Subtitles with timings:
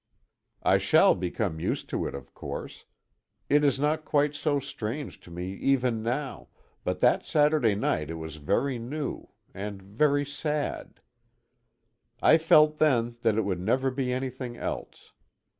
[0.63, 2.85] I shall become used to it of course.
[3.49, 6.47] It is not quite so strange to me even now,
[6.83, 11.01] but that Saturday night it was very new and very sad;
[12.19, 15.13] I felt then that it would never be anything else.